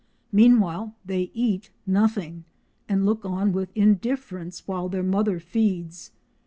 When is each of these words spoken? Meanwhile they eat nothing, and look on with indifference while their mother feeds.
Meanwhile 0.31 0.95
they 1.05 1.29
eat 1.35 1.69
nothing, 1.85 2.43
and 2.89 3.05
look 3.05 3.23
on 3.23 3.53
with 3.53 3.69
indifference 3.75 4.67
while 4.67 4.89
their 4.89 5.03
mother 5.03 5.39
feeds. 5.39 6.09